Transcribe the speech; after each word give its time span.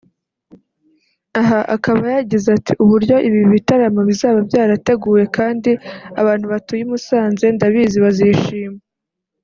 Aha 1.39 1.59
akaba 1.75 2.03
yagize 2.15 2.47
ati”Uburyo 2.57 3.15
ibi 3.27 3.41
bitaramo 3.53 4.01
bizaba 4.09 4.37
bwarateguwe 4.47 5.23
kandi 5.37 5.71
abantu 6.21 6.45
batuye 6.53 6.81
i 6.83 6.89
Musanze 6.91 7.45
ndabizi 7.55 7.99
bazishima 8.05 8.79